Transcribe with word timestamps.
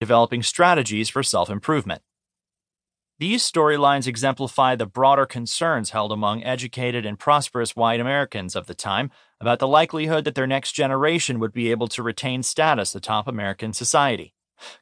developing 0.00 0.42
strategies 0.42 1.08
for 1.08 1.22
self 1.22 1.50
improvement. 1.50 2.02
These 3.20 3.42
storylines 3.42 4.06
exemplify 4.06 4.76
the 4.76 4.86
broader 4.86 5.26
concerns 5.26 5.90
held 5.90 6.10
among 6.10 6.42
educated 6.42 7.04
and 7.04 7.18
prosperous 7.18 7.76
white 7.76 8.00
Americans 8.00 8.56
of 8.56 8.66
the 8.66 8.74
time 8.74 9.10
about 9.38 9.58
the 9.58 9.68
likelihood 9.68 10.24
that 10.24 10.34
their 10.34 10.46
next 10.46 10.72
generation 10.72 11.38
would 11.38 11.52
be 11.52 11.70
able 11.70 11.88
to 11.88 12.02
retain 12.02 12.42
status 12.42 12.94
atop 12.94 13.28
American 13.28 13.74
society. 13.74 14.32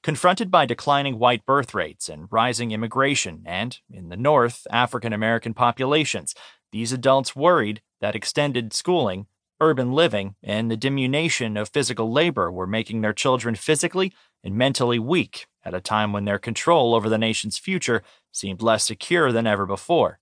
Confronted 0.03 0.53
by 0.53 0.67
declining 0.67 1.19
white 1.19 1.45
birth 1.47 1.75
rates 1.75 2.09
and 2.09 2.29
rising 2.31 2.71
immigration, 2.71 3.43
and, 3.45 3.79
in 3.91 4.09
the 4.09 4.17
North, 4.17 4.69
African 4.71 5.13
American 5.13 5.53
populations, 5.53 6.35
these 6.71 6.93
adults 6.93 7.35
worried 7.35 7.83
that 8.01 8.15
extended 8.15 8.73
schooling, 8.73 9.27
urban 9.61 9.93
living, 9.93 10.35
and 10.43 10.71
the 10.71 10.77
diminution 10.77 11.57
of 11.57 11.69
physical 11.69 12.13
labor 12.13 12.51
were 12.51 12.67
making 12.67 13.01
their 13.01 13.13
children 13.13 13.55
physically 13.55 14.13
and 14.45 14.55
mentally 14.55 14.99
weak 14.99 15.47
at 15.65 15.75
a 15.75 15.81
time 15.81 16.13
when 16.13 16.25
their 16.25 16.39
control 16.39 16.95
over 16.95 17.09
the 17.09 17.19
nation's 17.19 17.59
future 17.59 18.03
seemed 18.33 18.63
less 18.63 18.85
secure 18.85 19.33
than 19.33 19.47
ever 19.47 19.67
before. 19.67 20.19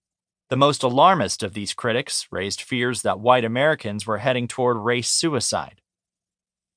The 0.49 0.57
most 0.57 0.83
alarmist 0.83 1.43
of 1.43 1.55
these 1.55 1.75
critics 1.75 2.29
raised 2.31 2.61
fears 2.61 3.03
that 3.03 3.21
white 3.21 3.45
Americans 3.45 4.07
were 4.07 4.19
heading 4.19 4.47
toward 4.47 4.77
race 4.77 5.09
suicide. 5.09 5.81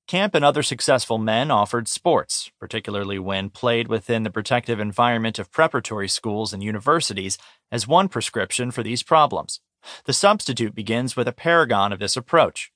Camp 0.07 0.33
and 0.33 0.43
other 0.43 0.63
successful 0.63 1.19
men 1.19 1.51
offered 1.51 1.87
sports, 1.87 2.49
particularly 2.59 3.19
when 3.19 3.51
played 3.51 3.87
within 3.87 4.23
the 4.23 4.31
protective 4.31 4.79
environment 4.79 5.37
of 5.37 5.51
preparatory 5.51 6.07
schools 6.07 6.51
and 6.51 6.63
universities, 6.63 7.37
as 7.71 7.87
one 7.87 8.09
prescription 8.09 8.71
for 8.71 8.81
these 8.81 9.03
problems. 9.03 9.61
The 10.05 10.13
substitute 10.13 10.75
begins 10.75 11.15
with 11.15 11.27
a 11.27 11.33
paragon 11.33 11.91
of 11.91 11.99
this 11.99 12.17
approach. 12.17 12.71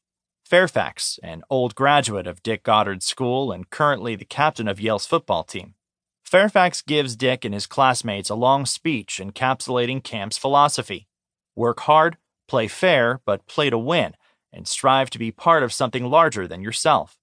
Fairfax, 0.45 1.19
an 1.23 1.43
old 1.49 1.73
graduate 1.75 2.27
of 2.27 2.43
Dick 2.43 2.63
Goddard's 2.63 3.05
school 3.05 3.51
and 3.51 3.69
currently 3.69 4.15
the 4.15 4.25
captain 4.25 4.67
of 4.67 4.79
Yale's 4.79 5.05
football 5.05 5.43
team. 5.43 5.75
Fairfax 6.23 6.81
gives 6.81 7.15
Dick 7.15 7.45
and 7.45 7.53
his 7.53 7.67
classmates 7.67 8.29
a 8.29 8.35
long 8.35 8.65
speech 8.65 9.19
encapsulating 9.23 10.03
Camp's 10.03 10.37
philosophy 10.37 11.07
work 11.55 11.81
hard, 11.81 12.17
play 12.47 12.67
fair, 12.67 13.21
but 13.25 13.45
play 13.47 13.69
to 13.69 13.77
win, 13.77 14.15
and 14.51 14.67
strive 14.67 15.09
to 15.11 15.19
be 15.19 15.31
part 15.31 15.63
of 15.63 15.73
something 15.73 16.05
larger 16.05 16.47
than 16.47 16.61
yourself. 16.61 17.17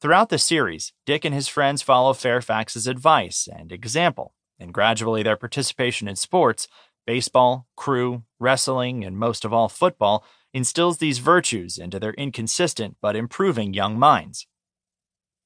Throughout 0.00 0.30
the 0.30 0.38
series, 0.38 0.92
Dick 1.04 1.24
and 1.24 1.34
his 1.34 1.48
friends 1.48 1.82
follow 1.82 2.12
Fairfax's 2.12 2.86
advice 2.86 3.48
and 3.50 3.72
example, 3.72 4.34
and 4.58 4.72
gradually 4.72 5.22
their 5.22 5.36
participation 5.36 6.08
in 6.08 6.16
sports 6.16 6.68
baseball, 7.10 7.66
crew, 7.76 8.22
wrestling, 8.38 9.04
and 9.04 9.18
most 9.18 9.44
of 9.44 9.52
all 9.52 9.68
football 9.68 10.24
instills 10.54 10.98
these 10.98 11.18
virtues 11.18 11.76
into 11.76 11.98
their 11.98 12.12
inconsistent 12.12 12.96
but 13.02 13.16
improving 13.16 13.74
young 13.74 13.98
minds. 13.98 14.46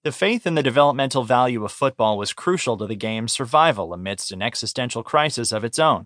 The 0.03 0.13
faith 0.13 0.47
in 0.47 0.57
the 0.57 0.63
developmental 0.63 1.25
value 1.25 1.65
of 1.65 1.73
football 1.73 2.19
was 2.19 2.35
crucial 2.35 2.77
to 2.77 2.87
the 2.87 2.95
game's 2.95 3.33
survival 3.33 3.95
amidst 3.95 4.31
an 4.31 4.43
existential 4.43 5.03
crisis 5.03 5.53
of 5.53 5.65
its 5.65 5.79
own. 5.79 6.05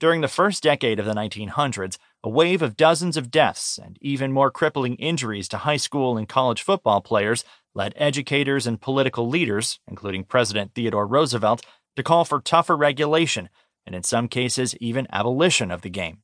During 0.00 0.20
the 0.20 0.28
first 0.28 0.62
decade 0.62 0.98
of 0.98 1.06
the 1.06 1.14
1900s, 1.14 1.96
a 2.22 2.28
wave 2.28 2.60
of 2.60 2.76
dozens 2.76 3.16
of 3.16 3.30
deaths 3.30 3.78
and 3.82 3.96
even 4.02 4.32
more 4.32 4.50
crippling 4.50 4.96
injuries 4.96 5.48
to 5.48 5.64
high 5.64 5.78
school 5.78 6.18
and 6.18 6.28
college 6.28 6.60
football 6.60 7.00
players 7.00 7.42
led 7.74 7.94
educators 7.96 8.66
and 8.66 8.82
political 8.82 9.26
leaders, 9.26 9.80
including 9.88 10.24
President 10.24 10.72
Theodore 10.74 11.06
Roosevelt, 11.06 11.64
to 11.96 12.02
call 12.02 12.26
for 12.26 12.42
tougher 12.42 12.76
regulation 12.76 13.48
and, 13.90 13.96
in 13.96 14.04
some 14.04 14.28
cases, 14.28 14.76
even 14.76 15.08
abolition 15.10 15.72
of 15.72 15.82
the 15.82 15.90
game. 15.90 16.18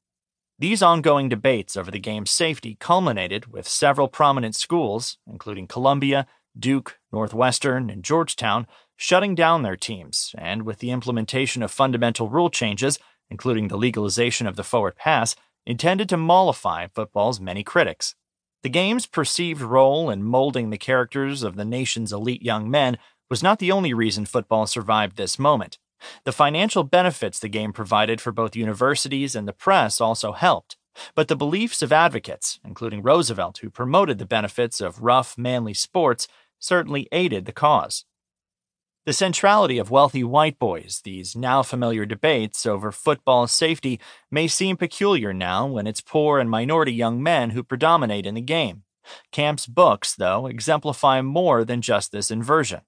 These 0.56 0.84
ongoing 0.84 1.28
debates 1.28 1.77
over 1.77 1.91
the 1.91 1.98
game's 1.98 2.31
safety 2.31 2.77
culminated 2.78 3.53
with 3.53 3.67
several 3.67 4.06
prominent 4.06 4.55
schools, 4.55 5.19
including 5.27 5.67
Columbia, 5.67 6.28
Duke, 6.56 7.00
Northwestern, 7.12 7.91
and 7.91 8.05
Georgetown 8.05 8.69
shutting 8.95 9.34
down 9.34 9.62
their 9.62 9.75
teams, 9.75 10.33
and 10.39 10.62
with 10.62 10.78
the 10.78 10.92
implementation 10.92 11.61
of 11.61 11.73
fundamental 11.73 12.28
rule 12.28 12.50
changes, 12.50 13.00
including 13.31 13.67
the 13.67 13.77
legalization 13.77 14.47
of 14.47 14.55
the 14.55 14.62
forward 14.62 14.95
pass, 14.95 15.34
intended 15.67 16.08
to 16.08 16.17
mollify 16.17 16.86
football's 16.86 17.41
many 17.41 17.64
critics. 17.64 18.14
The 18.62 18.68
game's 18.68 19.07
perceived 19.07 19.61
role 19.61 20.08
in 20.08 20.23
molding 20.23 20.70
the 20.70 20.79
characters 20.79 21.42
of 21.42 21.57
the 21.57 21.64
nation's 21.64 22.12
elite 22.12 22.42
young 22.42 22.70
men 22.70 22.96
was 23.29 23.42
not 23.42 23.58
the 23.58 23.73
only 23.73 23.92
reason 23.92 24.24
football 24.24 24.68
survived 24.68 25.17
this 25.17 25.36
moment. 25.36 25.79
The 26.24 26.33
financial 26.33 26.84
benefits 26.84 27.39
the 27.39 27.48
game 27.48 27.73
provided 27.73 28.20
for 28.20 28.33
both 28.33 28.57
universities 28.57 29.34
and 29.34 29.46
the 29.46 29.52
press 29.52 30.01
also 30.01 30.33
helped. 30.33 30.77
But 31.14 31.29
the 31.29 31.36
beliefs 31.36 31.83
of 31.83 31.92
advocates, 31.92 32.58
including 32.64 33.02
Roosevelt, 33.02 33.58
who 33.58 33.70
promoted 33.70 34.18
the 34.18 34.27
benefits 34.27 34.80
of 34.80 35.02
rough, 35.02 35.36
manly 35.36 35.74
sports, 35.74 36.27
certainly 36.58 37.08
aided 37.12 37.45
the 37.45 37.52
cause. 37.52 38.05
The 39.05 39.12
centrality 39.12 39.79
of 39.79 39.90
wealthy 39.90 40.24
white 40.24 40.58
boys, 40.58 41.01
these 41.05 41.36
now 41.36 41.62
familiar 41.62 42.05
debates 42.06 42.67
over 42.67 42.90
football 42.90 43.46
safety, 43.46 44.01
may 44.33 44.48
seem 44.48 44.77
peculiar 44.77 45.33
now 45.33 45.64
when 45.67 45.86
it's 45.86 46.01
poor 46.01 46.40
and 46.40 46.51
minority 46.51 46.92
young 46.92 47.23
men 47.23 47.51
who 47.51 47.62
predominate 47.62 48.27
in 48.27 48.35
the 48.35 48.40
game. 48.40 48.83
Camp's 49.30 49.67
books, 49.68 50.14
though, 50.17 50.46
exemplify 50.48 51.23
more 51.23 51.64
than 51.64 51.83
just 51.83 52.11
this 52.11 52.33
inversion. 52.33 52.80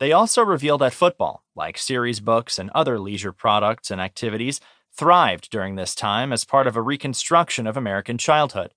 They 0.00 0.12
also 0.12 0.42
reveal 0.42 0.78
that 0.78 0.94
football, 0.94 1.44
like 1.54 1.76
series 1.76 2.20
books 2.20 2.58
and 2.58 2.70
other 2.70 2.98
leisure 2.98 3.32
products 3.32 3.90
and 3.90 4.00
activities, 4.00 4.58
thrived 4.96 5.50
during 5.50 5.76
this 5.76 5.94
time 5.94 6.32
as 6.32 6.42
part 6.42 6.66
of 6.66 6.74
a 6.74 6.82
reconstruction 6.82 7.66
of 7.66 7.76
American 7.76 8.16
childhood. 8.16 8.72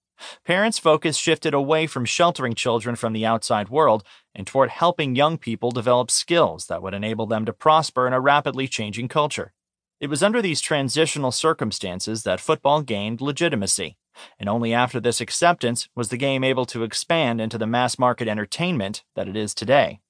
Parents' 0.46 0.78
focus 0.78 1.16
shifted 1.16 1.54
away 1.54 1.88
from 1.88 2.04
sheltering 2.04 2.56
children 2.56 2.98
from 2.98 3.14
the 3.14 3.26
outside 3.26 3.70
world 3.70 4.04
and 4.36 4.46
toward 4.46 4.70
helping 4.70 5.16
young 5.16 5.38
people 5.38 5.72
develop 5.72 6.12
skills 6.12 6.68
that 6.68 6.84
would 6.84 6.94
enable 6.94 7.26
them 7.26 7.46
to 7.46 7.54
prosper 7.54 8.06
in 8.06 8.12
a 8.12 8.20
rapidly 8.20 8.68
changing 8.68 9.08
culture. 9.08 9.54
It 10.02 10.10
was 10.10 10.24
under 10.24 10.42
these 10.42 10.60
transitional 10.60 11.32
circumstances 11.32 12.24
that 12.24 12.42
football 12.42 12.82
gained 12.82 13.22
legitimacy, 13.22 13.98
and 14.38 14.50
only 14.50 14.74
after 14.74 15.00
this 15.00 15.22
acceptance 15.22 15.88
was 15.96 16.10
the 16.10 16.18
game 16.18 16.44
able 16.44 16.66
to 16.66 16.84
expand 16.84 17.40
into 17.40 17.58
the 17.58 17.66
mass 17.66 17.98
market 17.98 18.28
entertainment 18.28 19.06
that 19.16 19.30
it 19.30 19.38
is 19.38 19.54
today. 19.54 20.02